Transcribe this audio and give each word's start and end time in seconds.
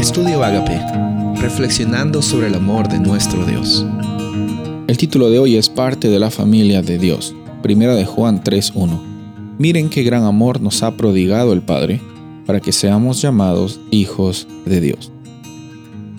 Estudio 0.00 0.42
Agape, 0.42 0.80
reflexionando 1.42 2.22
sobre 2.22 2.46
el 2.46 2.54
amor 2.54 2.88
de 2.88 2.98
nuestro 2.98 3.44
Dios. 3.44 3.84
El 4.86 4.96
título 4.96 5.28
de 5.28 5.38
hoy 5.38 5.56
es 5.56 5.68
parte 5.68 6.08
de 6.08 6.18
la 6.18 6.30
familia 6.30 6.80
de 6.80 6.98
Dios. 6.98 7.36
Primera 7.62 7.94
de 7.94 8.06
Juan 8.06 8.42
3:1. 8.42 8.98
Miren 9.58 9.90
qué 9.90 10.02
gran 10.02 10.24
amor 10.24 10.62
nos 10.62 10.82
ha 10.82 10.96
prodigado 10.96 11.52
el 11.52 11.60
Padre 11.60 12.00
para 12.46 12.60
que 12.60 12.72
seamos 12.72 13.20
llamados 13.20 13.78
hijos 13.90 14.48
de 14.64 14.80
Dios. 14.80 15.12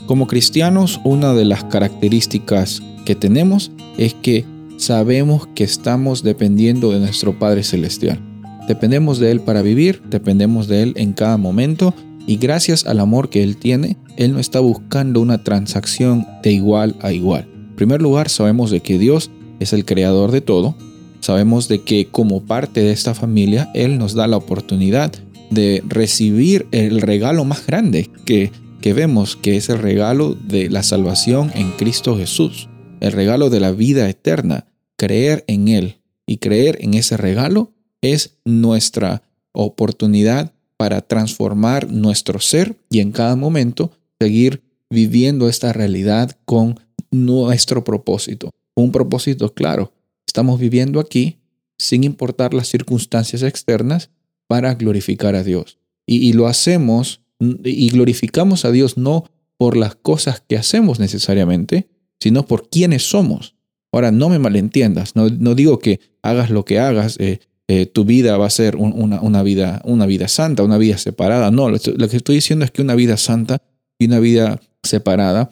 Como 0.05 0.27
cristianos, 0.27 1.01
una 1.03 1.33
de 1.33 1.45
las 1.45 1.63
características 1.63 2.83
que 3.03 3.15
tenemos 3.15 3.71
es 3.97 4.13
que 4.13 4.45
sabemos 4.77 5.47
que 5.55 5.63
estamos 5.63 6.21
dependiendo 6.21 6.91
de 6.91 6.99
nuestro 6.99 7.39
Padre 7.39 7.63
Celestial. 7.63 8.19
Dependemos 8.67 9.17
de 9.17 9.31
Él 9.31 9.41
para 9.41 9.63
vivir, 9.63 10.03
dependemos 10.07 10.67
de 10.67 10.83
Él 10.83 10.93
en 10.97 11.13
cada 11.13 11.37
momento 11.37 11.95
y 12.27 12.37
gracias 12.37 12.85
al 12.85 12.99
amor 12.99 13.29
que 13.29 13.43
Él 13.43 13.57
tiene, 13.57 13.97
Él 14.17 14.33
no 14.33 14.39
está 14.39 14.59
buscando 14.59 15.21
una 15.21 15.43
transacción 15.43 16.27
de 16.43 16.51
igual 16.51 16.95
a 17.01 17.11
igual. 17.11 17.47
En 17.53 17.75
primer 17.75 18.01
lugar, 18.01 18.29
sabemos 18.29 18.71
de 18.71 18.81
que 18.81 18.97
Dios 18.97 19.31
es 19.59 19.73
el 19.73 19.85
creador 19.85 20.31
de 20.31 20.41
todo. 20.41 20.75
Sabemos 21.19 21.67
de 21.67 21.83
que 21.83 22.07
como 22.07 22.43
parte 22.43 22.81
de 22.81 22.91
esta 22.91 23.13
familia, 23.13 23.69
Él 23.73 23.97
nos 23.97 24.13
da 24.13 24.27
la 24.27 24.37
oportunidad 24.37 25.11
de 25.49 25.83
recibir 25.87 26.67
el 26.71 27.01
regalo 27.01 27.43
más 27.43 27.65
grande 27.65 28.09
que, 28.25 28.51
que 28.81 28.93
vemos, 28.93 29.35
que 29.35 29.57
es 29.57 29.69
el 29.69 29.79
regalo 29.79 30.33
de 30.33 30.69
la 30.69 30.83
salvación 30.83 31.51
en 31.55 31.71
Cristo 31.71 32.17
Jesús, 32.17 32.69
el 32.99 33.11
regalo 33.11 33.49
de 33.49 33.59
la 33.59 33.71
vida 33.71 34.09
eterna. 34.09 34.65
Creer 34.97 35.43
en 35.47 35.67
Él 35.67 35.97
y 36.25 36.37
creer 36.37 36.77
en 36.81 36.93
ese 36.93 37.17
regalo 37.17 37.73
es 38.01 38.37
nuestra 38.45 39.23
oportunidad 39.51 40.53
para 40.81 41.01
transformar 41.01 41.91
nuestro 41.91 42.39
ser 42.39 42.75
y 42.89 43.01
en 43.01 43.11
cada 43.11 43.35
momento 43.35 43.91
seguir 44.19 44.63
viviendo 44.89 45.47
esta 45.47 45.71
realidad 45.73 46.35
con 46.43 46.79
nuestro 47.11 47.83
propósito. 47.83 48.49
Un 48.73 48.91
propósito 48.91 49.53
claro. 49.53 49.93
Estamos 50.25 50.59
viviendo 50.59 50.99
aquí 50.99 51.37
sin 51.77 52.03
importar 52.03 52.55
las 52.55 52.67
circunstancias 52.67 53.43
externas 53.43 54.09
para 54.47 54.73
glorificar 54.73 55.35
a 55.35 55.43
Dios. 55.43 55.77
Y, 56.07 56.33
lo 56.33 56.47
hacemos 56.47 57.21
y 57.63 57.89
glorificamos 57.91 58.65
a 58.65 58.71
Dios 58.71 58.97
no 58.97 59.25
por 59.59 59.77
las 59.77 59.93
cosas 59.93 60.41
que 60.47 60.57
hacemos 60.57 60.99
necesariamente, 60.99 61.89
sino 62.19 62.47
por 62.47 62.69
quienes 62.69 63.03
somos. 63.03 63.53
Ahora, 63.91 64.11
no 64.11 64.29
me 64.29 64.39
malentiendas, 64.39 65.15
no, 65.15 65.29
digo 65.29 65.77
que 65.77 65.99
hagas 66.23 66.49
lo 66.49 66.65
que 66.65 66.79
hagas, 66.79 67.19
eh, 67.19 67.39
eh, 67.73 67.85
tu 67.85 68.03
vida 68.03 68.35
va 68.35 68.47
a 68.47 68.49
ser 68.49 68.75
una, 68.75 69.43
vida, 69.43 69.81
una 69.85 70.05
vida 70.05 70.27
santa, 70.27 70.61
una 70.61 70.77
vida 70.77 70.97
separada. 70.97 71.51
No, 71.51 71.69
lo, 71.69 71.79
que 71.79 72.17
estoy 72.17 72.35
diciendo 72.35 72.65
es 72.65 72.71
que 72.71 72.81
una 72.81 72.95
vida 72.95 73.15
santa 73.15 73.61
y 73.97 74.07
una 74.07 74.19
vida 74.19 74.59
separada 74.83 75.51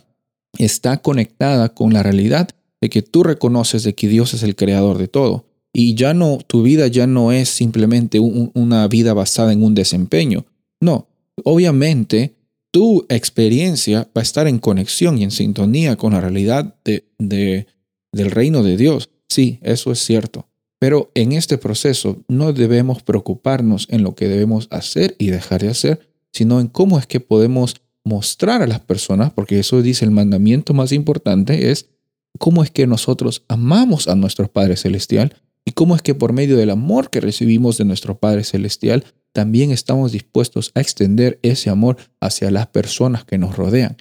está 0.57 0.97
conectada 0.97 1.69
con 1.69 1.93
la 1.93 2.03
realidad 2.03 2.49
de 2.81 2.89
que 2.89 3.03
tú 3.03 3.23
reconoces 3.23 3.83
de 3.83 3.95
que 3.95 4.09
Dios 4.09 4.33
es 4.33 4.43
el 4.43 4.57
creador 4.57 4.97
de 4.97 5.07
todo. 5.07 5.45
Y 5.71 5.95
ya 5.95 6.13
no, 6.13 6.39
tu 6.45 6.61
vida 6.61 6.87
ya 6.87 7.07
no 7.07 7.31
es 7.31 7.47
simplemente 7.47 8.19
una 8.19 8.85
vida 8.89 9.13
basada 9.13 9.53
en 9.53 9.63
un 9.63 9.73
desempeño. 9.73 10.45
No, 10.81 11.07
obviamente 11.45 12.35
tu 12.69 13.05
experiencia 13.07 14.09
va 14.13 14.19
a 14.19 14.23
estar 14.23 14.45
en 14.47 14.59
conexión 14.59 15.17
y 15.17 15.23
en 15.23 15.31
sintonía 15.31 15.95
con 15.95 16.11
la 16.11 16.19
realidad 16.19 16.75
de, 16.83 17.65
del 18.11 18.31
reino 18.31 18.61
de 18.61 18.75
Dios. 18.75 19.09
Sí, 19.29 19.59
eso 19.61 19.93
es 19.93 19.99
cierto. 19.99 20.48
Pero 20.79 21.11
en 21.13 21.33
este 21.33 21.57
proceso 21.57 22.23
no 22.27 22.53
debemos 22.53 23.03
preocuparnos 23.03 23.87
en 23.89 24.03
lo 24.03 24.15
que 24.15 24.27
debemos 24.27 24.67
hacer 24.71 25.15
y 25.19 25.27
dejar 25.29 25.61
de 25.61 25.69
hacer, 25.69 26.09
sino 26.31 26.59
en 26.61 26.67
cómo 26.67 26.97
es 26.97 27.05
que 27.05 27.19
podemos 27.19 27.81
mostrar 28.05 28.61
a 28.61 28.67
las 28.67 28.79
personas, 28.79 29.31
porque 29.31 29.59
eso 29.59 29.81
dice 29.81 30.05
el 30.05 30.11
mandamiento 30.11 30.73
más 30.73 30.93
importante, 30.93 31.69
es 31.69 31.89
cómo 32.37 32.63
es 32.63 32.71
que 32.71 32.87
nosotros 32.87 33.43
amamos 33.49 34.07
a 34.07 34.15
nuestro 34.15 34.51
Padre 34.51 34.77
Celestial 34.77 35.35
y 35.65 35.71
cómo 35.71 35.95
es 35.95 36.01
que 36.01 36.15
por 36.15 36.33
medio 36.33 36.55
del 36.55 36.69
amor 36.69 37.09
que 37.09 37.19
recibimos 37.19 37.77
de 37.77 37.85
nuestro 37.85 38.17
Padre 38.17 38.43
Celestial, 38.43 39.03
también 39.33 39.71
estamos 39.71 40.11
dispuestos 40.11 40.71
a 40.73 40.81
extender 40.81 41.39
ese 41.43 41.69
amor 41.69 41.97
hacia 42.19 42.49
las 42.51 42.67
personas 42.67 43.25
que 43.25 43.37
nos 43.37 43.55
rodean. 43.55 43.97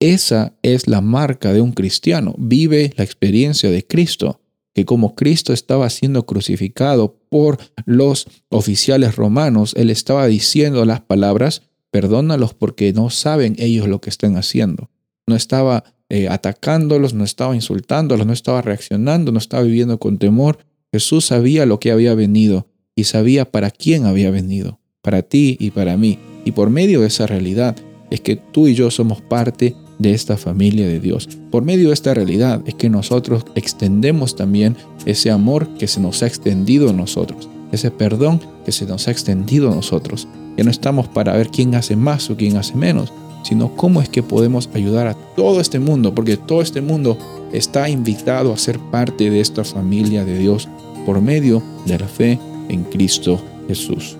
Esa 0.00 0.54
es 0.62 0.88
la 0.88 1.02
marca 1.02 1.52
de 1.52 1.60
un 1.60 1.72
cristiano. 1.72 2.34
Vive 2.38 2.94
la 2.96 3.04
experiencia 3.04 3.70
de 3.70 3.86
Cristo 3.86 4.40
que 4.74 4.84
como 4.84 5.14
Cristo 5.14 5.52
estaba 5.52 5.90
siendo 5.90 6.26
crucificado 6.26 7.16
por 7.28 7.58
los 7.86 8.26
oficiales 8.48 9.16
romanos, 9.16 9.74
él 9.76 9.90
estaba 9.90 10.26
diciendo 10.26 10.84
las 10.84 11.00
palabras, 11.00 11.62
perdónalos 11.90 12.54
porque 12.54 12.92
no 12.92 13.10
saben 13.10 13.56
ellos 13.58 13.88
lo 13.88 14.00
que 14.00 14.10
están 14.10 14.36
haciendo. 14.36 14.90
No 15.26 15.36
estaba 15.36 15.84
eh, 16.08 16.28
atacándolos, 16.28 17.14
no 17.14 17.24
estaba 17.24 17.54
insultándolos, 17.54 18.26
no 18.26 18.32
estaba 18.32 18.62
reaccionando, 18.62 19.32
no 19.32 19.38
estaba 19.38 19.62
viviendo 19.62 19.98
con 19.98 20.18
temor. 20.18 20.58
Jesús 20.92 21.26
sabía 21.26 21.66
lo 21.66 21.80
que 21.80 21.90
había 21.90 22.14
venido 22.14 22.68
y 22.94 23.04
sabía 23.04 23.50
para 23.50 23.70
quién 23.70 24.06
había 24.06 24.30
venido, 24.30 24.80
para 25.02 25.22
ti 25.22 25.56
y 25.60 25.70
para 25.70 25.96
mí. 25.96 26.18
Y 26.44 26.52
por 26.52 26.70
medio 26.70 27.00
de 27.00 27.08
esa 27.08 27.26
realidad 27.26 27.76
es 28.10 28.20
que 28.20 28.36
tú 28.36 28.66
y 28.66 28.74
yo 28.74 28.90
somos 28.90 29.20
parte 29.20 29.74
de 30.00 30.12
esta 30.12 30.36
familia 30.36 30.88
de 30.88 30.98
Dios. 30.98 31.28
Por 31.50 31.62
medio 31.62 31.88
de 31.88 31.94
esta 31.94 32.14
realidad 32.14 32.62
es 32.66 32.74
que 32.74 32.88
nosotros 32.88 33.44
extendemos 33.54 34.34
también 34.34 34.76
ese 35.06 35.30
amor 35.30 35.68
que 35.78 35.86
se 35.86 36.00
nos 36.00 36.22
ha 36.22 36.26
extendido 36.26 36.90
a 36.90 36.92
nosotros, 36.92 37.48
ese 37.70 37.90
perdón 37.90 38.40
que 38.64 38.72
se 38.72 38.86
nos 38.86 39.06
ha 39.06 39.10
extendido 39.12 39.70
a 39.70 39.74
nosotros. 39.74 40.26
Que 40.56 40.64
no 40.64 40.70
estamos 40.70 41.06
para 41.06 41.36
ver 41.36 41.48
quién 41.50 41.74
hace 41.74 41.96
más 41.96 42.28
o 42.30 42.36
quién 42.36 42.56
hace 42.56 42.74
menos, 42.74 43.12
sino 43.44 43.76
cómo 43.76 44.02
es 44.02 44.08
que 44.08 44.22
podemos 44.22 44.68
ayudar 44.74 45.06
a 45.06 45.14
todo 45.36 45.60
este 45.60 45.78
mundo, 45.78 46.14
porque 46.14 46.36
todo 46.36 46.62
este 46.62 46.80
mundo 46.80 47.16
está 47.52 47.88
invitado 47.88 48.52
a 48.52 48.58
ser 48.58 48.78
parte 48.78 49.30
de 49.30 49.40
esta 49.40 49.64
familia 49.64 50.24
de 50.24 50.38
Dios 50.38 50.68
por 51.06 51.20
medio 51.20 51.62
de 51.86 51.98
la 51.98 52.08
fe 52.08 52.38
en 52.68 52.84
Cristo 52.84 53.40
Jesús. 53.68 54.16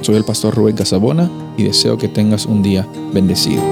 Soy 0.00 0.16
el 0.16 0.24
pastor 0.24 0.54
Rubén 0.54 0.76
Casabona 0.76 1.30
y 1.56 1.62
deseo 1.64 1.96
que 1.96 2.08
tengas 2.08 2.46
un 2.46 2.62
día 2.62 2.86
bendecido. 3.12 3.62